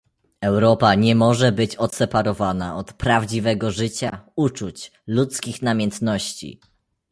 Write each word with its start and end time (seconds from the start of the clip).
Europa 0.41 0.95
nie 0.95 1.15
może 1.15 1.51
być 1.51 1.75
odseparowana 1.75 2.77
od 2.77 2.93
prawdziwego 2.93 3.71
życia, 3.71 4.25
uczuć, 4.35 4.91
ludzkich 5.07 5.61
namiętności 5.61 6.59